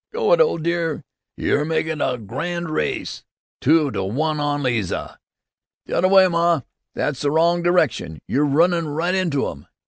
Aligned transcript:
"Go 0.11 0.33
it, 0.33 0.41
old 0.41 0.63
dear! 0.63 1.03
Yer 1.37 1.63
makin' 1.63 2.01
a 2.01 2.17
grand 2.17 2.71
race!" 2.71 3.23
"Two 3.59 3.91
to 3.91 4.03
one 4.03 4.39
on 4.39 4.63
Liza!" 4.63 5.19
"The 5.85 5.93
other 5.95 6.07
w'y, 6.07 6.27
ma! 6.27 6.61
That's 6.95 7.21
the 7.21 7.29
wrong 7.29 7.61
direction! 7.61 8.19
Yer 8.27 8.43
runnin' 8.43 8.87
right 8.87 9.13
into 9.13 9.47
'em!" 9.47 9.67